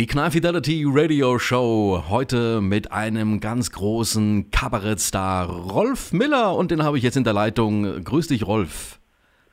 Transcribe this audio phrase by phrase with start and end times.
[0.00, 6.82] Die Knall Fidelity Radio Show heute mit einem ganz großen Kabarettstar Rolf Miller und den
[6.82, 8.02] habe ich jetzt in der Leitung.
[8.02, 8.98] Grüß dich, Rolf.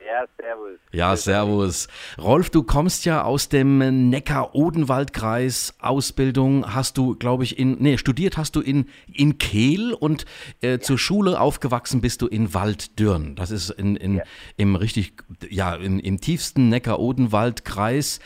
[0.00, 0.77] Ja, servus.
[0.90, 1.88] Ja, servus.
[2.16, 5.74] Rolf, du kommst ja aus dem Neckar-Odenwald-Kreis.
[5.80, 10.24] Ausbildung hast du, glaube ich, in, nee, studiert hast du in, in Kehl und
[10.62, 10.80] äh, ja.
[10.80, 13.36] zur Schule aufgewachsen bist du in Walddürn.
[13.36, 14.22] Das ist in, in, ja.
[14.56, 15.12] im richtig,
[15.50, 18.20] ja, in, im tiefsten Neckar-Odenwald-Kreis.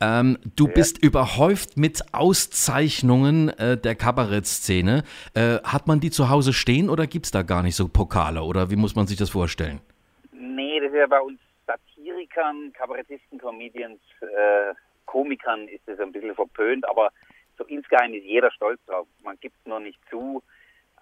[0.00, 0.72] Ähm, du ja.
[0.72, 5.04] bist überhäuft mit Auszeichnungen äh, der Kabarettszene.
[5.34, 8.42] Äh, hat man die zu Hause stehen oder gibt es da gar nicht so Pokale
[8.42, 9.80] oder wie muss man sich das vorstellen?
[10.98, 11.38] ja bei uns
[12.18, 14.74] Satirikern, Kabarettisten, Comedians, äh,
[15.06, 17.10] Komikern ist das ein bisschen verpönt, aber
[17.56, 19.06] so insgeheim ist jeder stolz drauf.
[19.22, 20.42] Man gibt es noch nicht zu,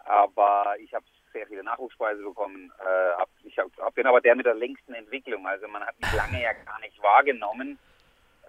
[0.05, 2.73] aber ich habe sehr viele Nachwuchspreise bekommen.
[2.81, 5.47] Äh, hab, ich hab, bin aber der mit der längsten Entwicklung.
[5.47, 7.79] Also man hat mich lange ja gar nicht wahrgenommen,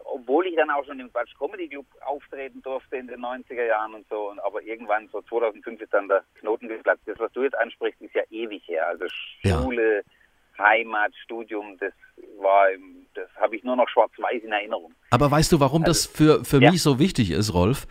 [0.06, 3.94] obwohl ich dann auch schon im Quatsch Comedy Club auftreten durfte in den 90er Jahren
[3.94, 4.30] und so.
[4.30, 7.04] Und aber irgendwann so 2005 ist dann der Knoten geplatzt.
[7.06, 8.88] Das, was du jetzt ansprichst, ist ja ewig her.
[8.88, 10.04] Also Schule, ja.
[10.60, 11.94] Heimatstudium, das
[12.40, 12.68] war,
[13.14, 14.94] das habe ich nur noch schwarz-weiß in Erinnerung.
[15.12, 16.72] Aber weißt du, warum also, das für, für ja.
[16.72, 17.88] mich so wichtig ist, Rolf?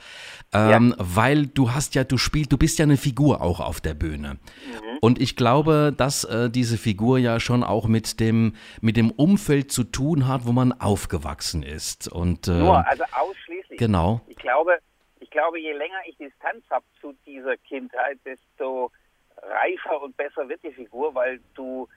[0.52, 0.96] Ähm, ja.
[0.98, 4.34] Weil du hast ja, du spielst, du bist ja eine Figur auch auf der Bühne.
[4.34, 4.98] Mhm.
[5.00, 9.72] Und ich glaube, dass äh, diese Figur ja schon auch mit dem, mit dem Umfeld
[9.72, 12.10] zu tun hat, wo man aufgewachsen ist.
[12.10, 13.78] Und, äh, Nur, also ausschließlich.
[13.78, 14.20] Genau.
[14.28, 14.78] Ich glaube,
[15.20, 18.90] ich glaube, je länger ich Distanz habe zu dieser Kindheit, desto
[19.42, 21.88] reifer und besser wird die Figur, weil du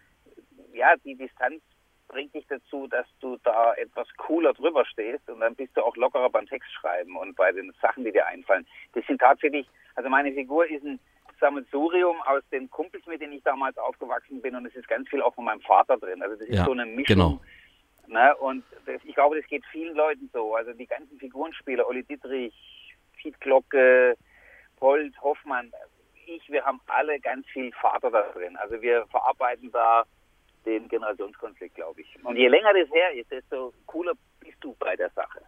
[0.74, 1.62] ja, die Distanz
[2.08, 5.96] bringt dich dazu, dass du da etwas cooler drüber stehst und dann bist du auch
[5.96, 8.66] lockerer beim Textschreiben und bei den Sachen, die dir einfallen.
[8.94, 11.00] Das sind tatsächlich, also meine Figur ist ein
[11.40, 15.22] Sammelsurium aus den Kumpels, mit denen ich damals aufgewachsen bin und es ist ganz viel
[15.22, 16.22] auch von meinem Vater drin.
[16.22, 17.06] Also das ist ja, so eine Mischung.
[17.16, 17.42] Genau.
[18.08, 18.36] Ne?
[18.38, 20.56] Und das, ich glaube, das geht vielen Leuten so.
[20.56, 24.18] Also die ganzen Figurenspieler, Olli Dietrich, Piet Glocke,
[24.82, 25.72] Holt, Hoffmann,
[26.26, 28.56] ich, wir haben alle ganz viel Vater da drin.
[28.58, 30.04] Also wir verarbeiten da
[30.66, 32.08] den Generationskonflikt, glaube ich.
[32.24, 35.42] Und je länger das her ist, desto cooler bist du bei der Sache.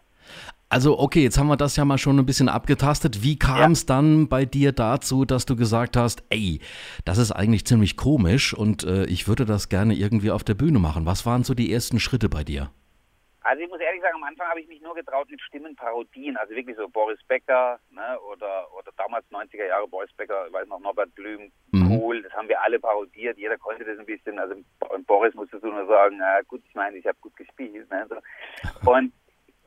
[0.70, 3.24] Also okay, jetzt haben wir das ja mal schon ein bisschen abgetastet.
[3.24, 3.88] Wie kam es ja.
[3.88, 6.62] dann bei dir dazu, dass du gesagt hast, ey,
[7.04, 10.80] das ist eigentlich ziemlich komisch und äh, ich würde das gerne irgendwie auf der Bühne
[10.80, 11.06] machen.
[11.06, 12.72] Was waren so die ersten Schritte bei dir?
[13.44, 16.54] Also ich muss ehrlich sagen, am Anfang habe ich mich nur getraut mit Stimmenparodien, also
[16.54, 20.80] wirklich so Boris Becker ne, oder, oder damals 90er Jahre Boris Becker, ich weiß noch,
[20.80, 21.92] Norbert Blüm, mhm.
[21.92, 24.56] cool, das haben wir alle parodiert, jeder konnte das ein bisschen, also
[25.08, 27.90] Boris musstest du nur sagen, na gut, ich meine, ich habe gut gespielt.
[27.90, 28.92] Ne, so.
[28.92, 29.12] Und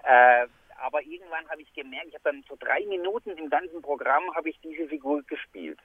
[0.04, 0.46] äh,
[0.78, 4.50] aber irgendwann habe ich gemerkt, ich habe dann so drei Minuten im ganzen Programm habe
[4.50, 5.78] ich diese Figur gespielt.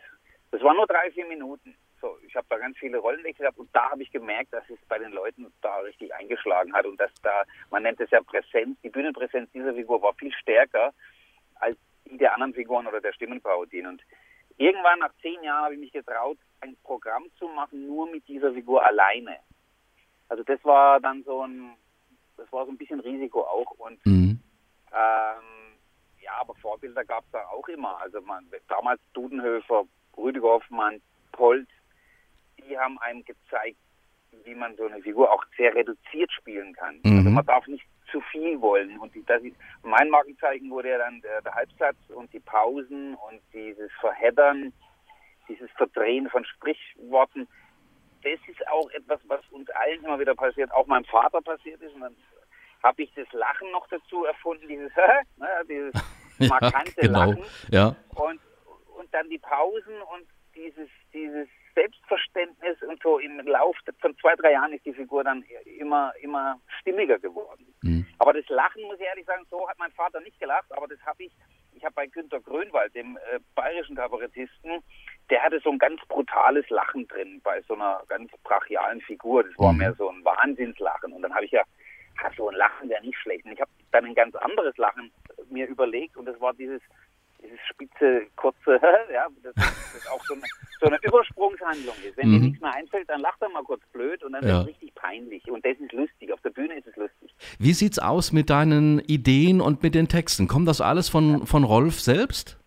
[0.52, 1.76] Das waren nur drei, vier Minuten.
[2.02, 4.80] So, ich habe da ganz viele Rollenwechsel gehabt und da habe ich gemerkt, dass es
[4.88, 8.80] bei den Leuten da richtig eingeschlagen hat und dass da, man nennt es ja Präsenz,
[8.82, 10.94] die Bühnenpräsenz dieser Figur war viel stärker
[11.56, 13.86] als die der anderen Figuren oder der Stimmenparodien.
[13.86, 14.02] Und
[14.58, 18.54] irgendwann nach zehn Jahren habe ich mich getraut, ein Programm zu machen, nur mit dieser
[18.54, 19.38] Figur alleine.
[20.30, 21.76] Also das war dann so ein,
[22.38, 24.40] das war so ein bisschen Risiko auch und mhm.
[24.92, 25.46] ähm,
[26.22, 28.00] ja, aber Vorbilder gab es da auch immer.
[28.02, 29.86] Also man, damals Dudenhöfer,
[30.18, 31.68] Rüdiger Hoffmann, Polt,
[32.62, 33.78] die haben einem gezeigt,
[34.46, 37.00] wie man so eine Figur auch sehr reduziert spielen kann.
[37.04, 37.18] Mhm.
[37.18, 38.98] Also man darf nicht zu viel wollen.
[39.00, 43.16] Und die, das ist, mein Markenzeichen wurde ja dann der, der Halbsatz und die Pausen
[43.16, 44.74] und dieses Verheddern,
[45.48, 47.48] dieses Verdrehen von Sprichworten.
[48.24, 51.94] Das ist auch etwas, was uns allen immer wieder passiert, auch meinem Vater passiert ist.
[51.94, 52.16] Und dann
[52.84, 54.92] habe ich das Lachen noch dazu erfunden, dieses,
[55.38, 55.94] ne, dieses
[56.50, 57.20] markante ja, genau.
[57.20, 57.44] Lachen.
[57.72, 57.96] Ja.
[58.16, 58.40] Und,
[58.98, 61.48] und dann die Pausen und dieses, dieses
[61.80, 65.46] Selbstverständnis und so im Lauf von zwei, drei Jahren ist die Figur dann
[65.80, 67.74] immer, immer stimmiger geworden.
[67.82, 68.06] Mhm.
[68.18, 71.00] Aber das Lachen, muss ich ehrlich sagen, so hat mein Vater nicht gelacht, aber das
[71.06, 71.32] habe ich,
[71.74, 74.84] ich habe bei Günter Grönwald, dem äh, bayerischen Kabarettisten,
[75.30, 79.44] der hatte so ein ganz brutales Lachen drin bei so einer ganz brachialen Figur.
[79.44, 79.80] Das war mhm.
[79.80, 81.14] mehr so ein Wahnsinnslachen.
[81.14, 81.64] Und dann habe ich ja,
[82.36, 83.46] so ein Lachen wäre nicht schlecht.
[83.46, 85.12] Und ich habe dann ein ganz anderes Lachen
[85.50, 86.82] mir überlegt und das war dieses
[87.42, 88.80] dieses spitze, kurze,
[89.14, 90.44] ja, das, das auch so eine,
[90.80, 90.98] so eine
[91.60, 92.18] Übersprungshandlung ist.
[92.18, 92.34] Wenn mhm.
[92.34, 94.50] dir nichts mehr einfällt, dann lacht er mal kurz blöd und dann ja.
[94.50, 95.50] wird es richtig peinlich.
[95.50, 96.32] Und das ist lustig.
[96.32, 97.34] Auf der Bühne ist es lustig.
[97.60, 100.48] Wie sieht's aus mit deinen Ideen und mit den Texten?
[100.48, 102.58] Kommt das alles von, von Rolf selbst?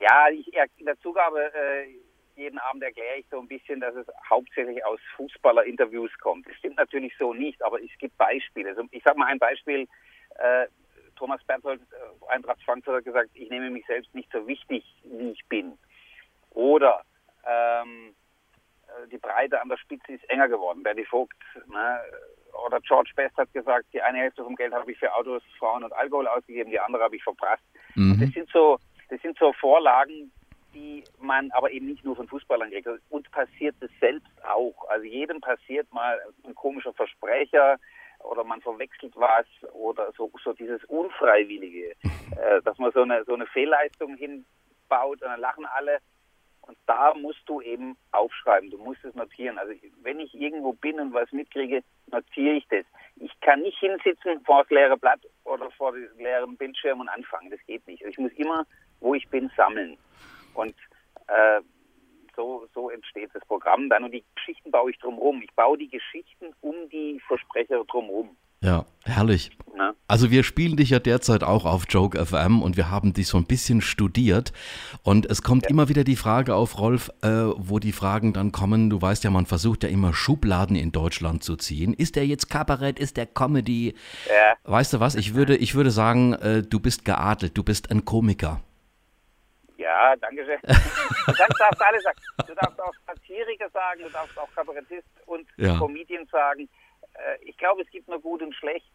[0.00, 1.86] Ja, ich, in der Zugabe äh,
[2.36, 6.46] jeden Abend erkläre ich so ein bisschen, dass es hauptsächlich aus Fußballerinterviews kommt.
[6.46, 8.70] Das stimmt natürlich so nicht, aber es gibt Beispiele.
[8.70, 9.88] Also ich sage mal ein Beispiel.
[10.38, 10.66] Äh,
[11.16, 15.30] Thomas Berthold, äh, Eintracht Frankfurt, hat gesagt, ich nehme mich selbst nicht so wichtig, wie
[15.30, 15.78] ich bin.
[16.50, 17.02] Oder
[17.46, 18.14] ähm,
[18.86, 20.82] äh, die Breite an der Spitze ist enger geworden.
[20.82, 22.00] Bernie Vogt, ne?
[22.66, 25.84] oder George Best hat gesagt, die eine Hälfte vom Geld habe ich für Autos, Frauen
[25.84, 27.62] und Alkohol ausgegeben, die andere habe ich verprasst.
[27.94, 28.18] Mhm.
[28.20, 28.78] Das sind so,
[29.10, 30.32] das sind so Vorlagen,
[30.74, 32.88] die man aber eben nicht nur von Fußballern kriegt.
[33.08, 34.88] Und passiert es selbst auch.
[34.88, 37.78] Also jedem passiert mal ein komischer Versprecher
[38.20, 41.90] oder man verwechselt was oder so, so dieses Unfreiwillige,
[42.36, 45.98] äh, dass man so eine, so eine Fehlleistung hinbaut und dann lachen alle.
[46.66, 49.56] Und da musst du eben aufschreiben, du musst es notieren.
[49.58, 49.72] Also
[50.02, 52.84] wenn ich irgendwo bin und was mitkriege, notiere ich das.
[53.16, 57.50] Ich kann nicht hinsitzen vor das leere Blatt oder vor dem leeren Bildschirm und anfangen.
[57.50, 58.04] Das geht nicht.
[58.04, 58.66] Also ich muss immer,
[59.00, 59.96] wo ich bin, sammeln.
[60.54, 60.74] Und
[61.28, 61.60] äh,
[62.34, 65.42] so, so entsteht das Programm dann und die Geschichten baue ich drumherum.
[65.42, 68.36] Ich baue die Geschichten um die Versprecher drumherum.
[68.60, 69.50] Ja, herrlich.
[70.08, 73.38] Also wir spielen dich ja derzeit auch auf Joke FM und wir haben dich so
[73.38, 74.52] ein bisschen studiert
[75.02, 75.70] und es kommt ja.
[75.70, 79.30] immer wieder die Frage auf, Rolf, äh, wo die Fragen dann kommen, du weißt ja,
[79.30, 81.92] man versucht ja immer Schubladen in Deutschland zu ziehen.
[81.92, 83.94] Ist der jetzt Kabarett, ist der Comedy?
[84.28, 84.54] Ja.
[84.62, 88.04] Weißt du was, ich würde, ich würde sagen, äh, du bist geadelt, du bist ein
[88.04, 88.60] Komiker.
[89.76, 90.58] Ja, danke schön.
[91.26, 92.18] Du kannst darfst alles sagen.
[92.46, 95.76] Du darfst auch Satiriker sagen, du darfst auch Kabarettist und ja.
[95.76, 96.68] Comedian sagen.
[97.14, 98.92] Äh, ich glaube, es gibt nur gut und schlecht.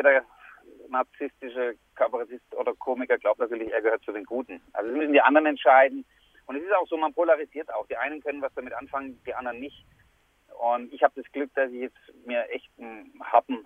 [0.00, 0.24] Äh, äh, jeder
[0.88, 4.60] narzisstische Kabarettist oder Komiker glaubt natürlich, er gehört zu den Guten.
[4.72, 6.04] Also das müssen die anderen entscheiden.
[6.46, 7.86] Und es ist auch so, man polarisiert auch.
[7.86, 9.84] Die einen können was damit anfangen, die anderen nicht.
[10.58, 13.64] Und ich habe das Glück, dass ich jetzt mir echt einen harten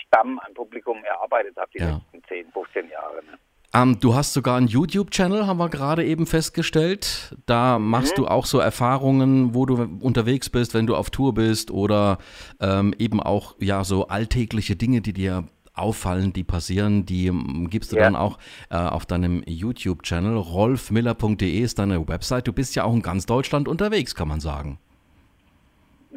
[0.00, 1.94] Stamm an Publikum erarbeitet habe, die ja.
[2.12, 3.24] letzten 10, 15 Jahre.
[3.24, 3.38] Ne?
[3.74, 7.34] Ähm, du hast sogar einen YouTube-Channel, haben wir gerade eben festgestellt.
[7.46, 8.22] Da machst mhm.
[8.22, 12.18] du auch so Erfahrungen, wo du unterwegs bist, wenn du auf Tour bist oder
[12.60, 15.44] ähm, eben auch ja so alltägliche Dinge, die dir
[15.76, 18.04] auffallen, die passieren, die ähm, gibst du ja.
[18.04, 18.38] dann auch
[18.70, 20.36] äh, auf deinem YouTube-Channel.
[20.36, 22.46] rolfmiller.de ist deine Website.
[22.46, 24.78] Du bist ja auch in ganz Deutschland unterwegs, kann man sagen.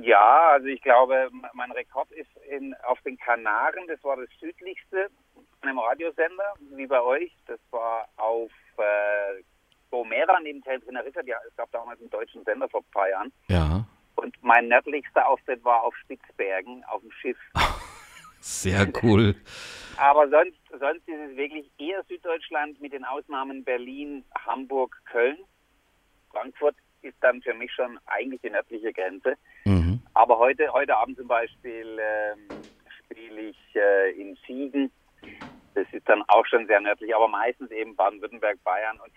[0.01, 5.09] Ja, also ich glaube, mein Rekord ist in, auf den Kanaren, das war das südlichste,
[5.61, 7.31] einem Radiosender, wie bei euch.
[7.47, 9.43] Das war auf äh,
[9.91, 13.33] Gomera neben Teneriffa, ja, es gab damals einen deutschen Sender vor ein paar Jahren.
[13.47, 13.85] Ja.
[14.15, 17.37] Und mein nördlichster Auftritt war auf Spitzbergen, auf dem Schiff.
[18.39, 19.35] Sehr cool.
[19.97, 25.37] Aber sonst, sonst ist es wirklich eher Süddeutschland mit den Ausnahmen Berlin, Hamburg, Köln.
[26.31, 29.35] Frankfurt ist dann für mich schon eigentlich die nördliche Grenze.
[29.65, 30.01] Mhm.
[30.13, 32.39] Aber heute, heute Abend zum Beispiel ähm,
[32.97, 34.91] spiele ich äh, in Siegen.
[35.75, 38.99] Das ist dann auch schon sehr nördlich, aber meistens eben Baden-Württemberg, Bayern.
[39.03, 39.11] Und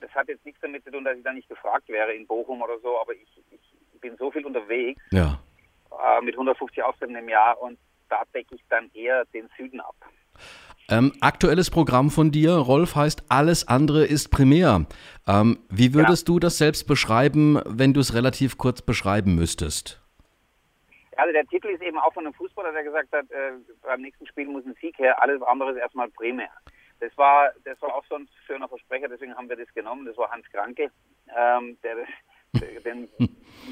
[0.00, 2.62] das hat jetzt nichts damit zu tun, dass ich da nicht gefragt wäre in Bochum
[2.62, 5.40] oder so, aber ich, ich bin so viel unterwegs ja.
[5.90, 7.78] äh, mit 150 Auftritten im Jahr und
[8.08, 9.94] da decke ich dann eher den Süden ab.
[10.90, 14.86] Ähm, aktuelles Programm von dir, Rolf, heißt Alles andere ist primär.
[15.26, 16.34] Ähm, wie würdest ja.
[16.34, 20.00] du das selbst beschreiben, wenn du es relativ kurz beschreiben müsstest?
[21.16, 23.52] Also der Titel ist eben auch von einem Fußballer, der gesagt hat, äh,
[23.82, 26.48] beim nächsten Spiel muss ein Sieg her, alles andere ist erstmal primär.
[27.00, 30.06] Das war, das war auch so ein schöner Versprecher, deswegen haben wir das genommen.
[30.06, 30.90] Das war Hans Kranke,
[31.36, 31.96] ähm, der
[32.84, 33.08] den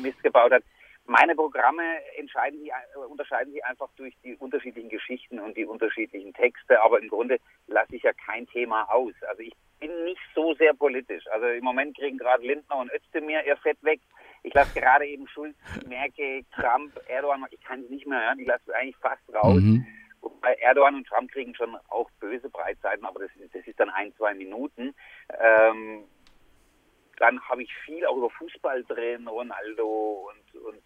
[0.03, 0.63] Mist gebaut hat.
[1.07, 1.83] Meine Programme
[2.17, 7.01] entscheiden sich, äh, unterscheiden sich einfach durch die unterschiedlichen Geschichten und die unterschiedlichen Texte, aber
[7.01, 7.39] im Grunde
[7.69, 9.15] lasse ich ja kein Thema aus.
[9.29, 11.25] Also ich bin nicht so sehr politisch.
[11.29, 14.01] Also im Moment kriegen gerade Lindner und Özdemir ihr Fett weg.
[14.43, 15.57] Ich lasse gerade eben Schulz,
[15.87, 19.61] Merkel, Trump, Erdogan, ich kann es nicht mehr hören, ich lasse eigentlich fast raus.
[19.61, 19.87] Mhm.
[20.21, 24.13] Wobei Erdogan und Trump kriegen schon auch böse Breitseiten, aber das, das ist dann ein,
[24.17, 24.95] zwei Minuten.
[25.39, 26.05] Ähm,
[27.19, 30.83] dann habe ich viel auch über Fußball drin, Ronaldo und, und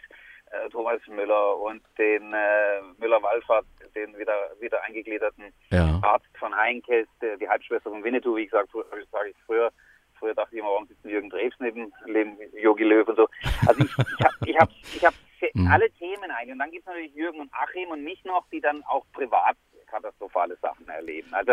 [0.51, 6.01] äh, Thomas Müller und den äh, Müller-Wallfahrt, den wieder, wieder eingegliederten ja.
[6.03, 9.73] Arzt von Heinkes, der, die Halbschwester von Winnetou, wie gesagt, sage ich früher.
[10.19, 13.29] Früher dachte ich immer, warum sitzt Jürgen Drews neben, neben Jogi Löw und so.
[13.67, 15.15] Also ich, ich habe ich hab, ich hab
[15.55, 15.67] mhm.
[15.69, 16.53] alle Themen eigentlich.
[16.53, 19.57] Und dann gibt es natürlich Jürgen und Achim und mich noch, die dann auch privat
[19.87, 21.33] katastrophale Sachen erleben.
[21.33, 21.53] Also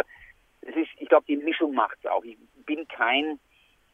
[0.62, 2.24] es ist, ich glaube, die Mischung macht es auch.
[2.26, 3.40] Ich bin kein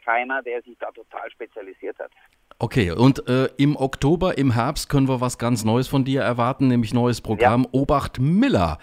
[0.04, 2.12] keiner, der sich da total spezialisiert hat.
[2.60, 6.68] Okay, und äh, im Oktober, im Herbst können wir was ganz Neues von dir erwarten,
[6.68, 7.70] nämlich neues Programm ja.
[7.72, 8.78] Obacht Miller.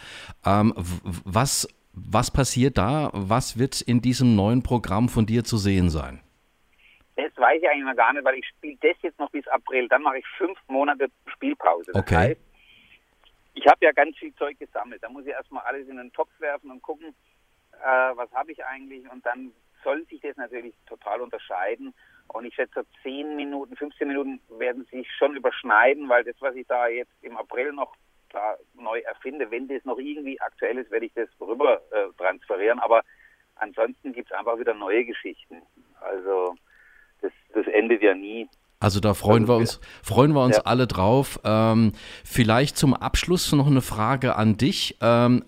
[0.44, 3.10] Ähm, was, was passiert da?
[3.12, 6.20] Was wird in diesem neuen Programm von dir zu sehen sein?
[7.16, 9.88] Das weiß ich eigentlich noch gar nicht, weil ich spiele das jetzt noch bis April.
[9.88, 11.92] Dann mache ich fünf Monate Spielpause.
[11.92, 12.16] Das okay.
[12.16, 12.40] Heißt,
[13.54, 15.02] ich habe ja ganz viel Zeug gesammelt.
[15.02, 17.14] Da muss ich erstmal alles in den Topf werfen und gucken,
[17.72, 19.10] äh, was habe ich eigentlich.
[19.10, 21.94] Und dann soll sich das natürlich total unterscheiden.
[22.28, 26.66] Und ich schätze, 10 Minuten, 15 Minuten werden sich schon überschneiden, weil das, was ich
[26.66, 27.94] da jetzt im April noch
[28.30, 32.78] da neu erfinde, wenn das noch irgendwie aktuell ist, werde ich das rüber äh, transferieren.
[32.78, 33.02] Aber
[33.56, 35.62] ansonsten gibt es einfach wieder neue Geschichten.
[36.00, 36.54] Also
[37.20, 38.48] das, das endet ja nie.
[38.82, 40.62] Also da freuen wir uns, freuen wir uns ja.
[40.62, 41.38] alle drauf.
[41.44, 41.92] Ähm,
[42.24, 45.44] vielleicht zum Abschluss noch eine Frage an dich ähm,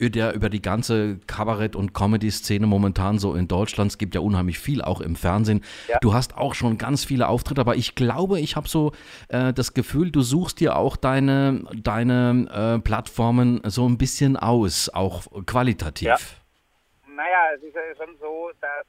[0.00, 3.92] über, über, die ganze Kabarett- und Comedy-Szene momentan so in Deutschland.
[3.92, 5.62] Es gibt ja unheimlich viel auch im Fernsehen.
[5.86, 6.00] Ja.
[6.00, 8.90] Du hast auch schon ganz viele Auftritte, aber ich glaube, ich habe so
[9.28, 14.88] äh, das Gefühl, du suchst dir auch deine, deine äh, Plattformen so ein bisschen aus,
[14.88, 16.08] auch qualitativ.
[16.08, 16.16] Ja.
[17.14, 18.86] Naja, es ist ja schon so, dass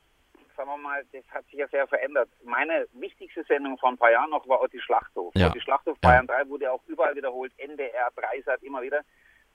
[0.55, 2.29] sagen wir mal, das hat sich ja sehr verändert.
[2.43, 5.33] Meine wichtigste Sendung vor ein paar Jahren noch war Otti Schlachthof.
[5.35, 5.47] Ja.
[5.47, 6.43] Otti Schlachthof Bayern ja.
[6.43, 9.01] 3 wurde auch überall wiederholt, NDR, Dreisat immer wieder.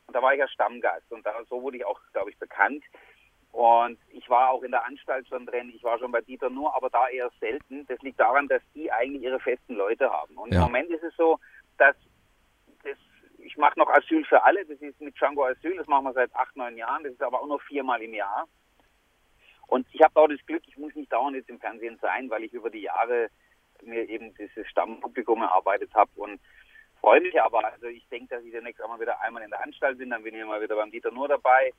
[0.06, 2.82] Und da war ich ja Stammgast und da, so wurde ich auch, glaube ich, bekannt.
[3.52, 6.74] Und ich war auch in der Anstalt schon drin, ich war schon bei Dieter nur,
[6.74, 7.86] aber da eher selten.
[7.86, 10.36] Das liegt daran, dass die eigentlich ihre festen Leute haben.
[10.36, 10.58] Und ja.
[10.58, 11.38] im Moment ist es so,
[11.78, 11.96] dass
[12.84, 12.96] das,
[13.38, 16.34] ich mache noch Asyl für alle, das ist mit Django Asyl, das machen wir seit
[16.34, 18.46] acht, neun Jahren, das ist aber auch nur viermal im Jahr.
[19.68, 22.42] Und ich habe auch das Glück, ich muss nicht dauernd jetzt im Fernsehen sein, weil
[22.42, 23.28] ich über die Jahre
[23.82, 26.40] mir eben dieses Stammpublikum erarbeitet habe und
[27.00, 27.64] freue mich aber.
[27.64, 30.22] Also ich denke, dass ich demnächst auch mal wieder einmal in der Anstalt bin, dann
[30.22, 31.72] bin ich mal wieder beim Dieter Nur dabei.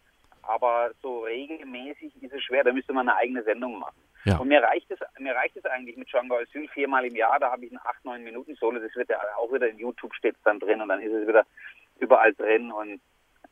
[0.43, 4.01] Aber so regelmäßig ist es schwer, da müsste man eine eigene Sendung machen.
[4.25, 4.37] Ja.
[4.37, 7.51] Und mir reicht es, mir reicht es eigentlich mit Django Asyl viermal im Jahr, da
[7.51, 10.35] habe ich ein 8, 9 Minuten Solo, das wird ja auch wieder in YouTube steht
[10.43, 11.45] dann drin und dann ist es wieder
[11.99, 13.01] überall drin und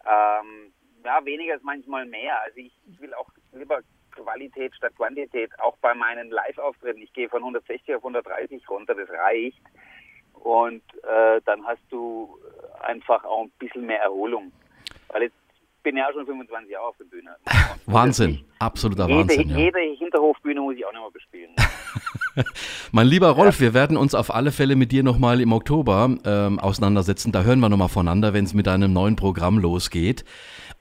[0.05, 2.41] ähm, ja, weniger ist manchmal mehr.
[2.41, 3.81] Also ich, ich will auch lieber
[4.23, 7.01] Qualität statt Quantität, auch bei meinen Live-Auftritten.
[7.01, 9.61] Ich gehe von 160 auf 130 runter, das reicht.
[10.33, 12.37] Und äh, dann hast du
[12.81, 14.51] einfach auch ein bisschen mehr Erholung.
[15.09, 15.35] Weil jetzt
[15.83, 17.35] bin ich ja schon 25 Jahre auf der Bühne.
[17.85, 19.49] Wahnsinn, absoluter jede, Wahnsinn.
[19.49, 19.57] Ja.
[19.57, 21.55] Jede Hinterhofbühne muss ich auch mehr bespielen.
[22.91, 26.59] mein lieber Rolf, wir werden uns auf alle Fälle mit dir nochmal im Oktober ähm,
[26.59, 27.31] auseinandersetzen.
[27.31, 30.25] Da hören wir nochmal voneinander, wenn es mit deinem neuen Programm losgeht.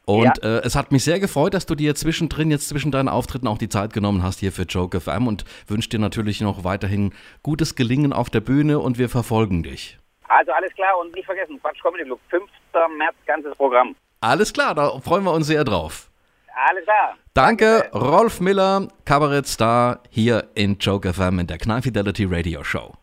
[0.06, 0.58] Und ja.
[0.58, 3.58] äh, es hat mich sehr gefreut, dass du dir zwischendrin, jetzt zwischen deinen Auftritten auch
[3.58, 7.75] die Zeit genommen hast hier für Joke FM und wünsche dir natürlich noch weiterhin gutes
[7.75, 9.98] Gelingen auf der Bühne und wir verfolgen dich.
[10.28, 12.44] Also alles klar und nicht vergessen, Quatsch Comedy Club, 5.
[12.96, 13.96] März, ganzes Programm.
[14.20, 16.08] Alles klar, da freuen wir uns sehr drauf.
[16.68, 17.16] Alles klar.
[17.34, 17.90] Danke.
[17.92, 22.96] Rolf Miller, Kabarettstar hier in Joke FM in der Knall Fidelity Radio Show.